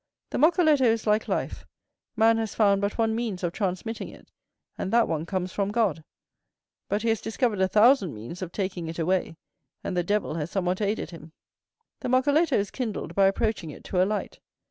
[0.31, 1.63] The moccoletto is like life:
[2.15, 4.31] man has found but one means of transmitting it,
[4.75, 6.03] and that one comes from God.
[6.89, 9.35] But he has discovered a thousand means of taking it away,
[9.83, 11.33] and the devil has somewhat aided him.
[11.99, 14.39] The moccoletto is kindled by approaching it to a light.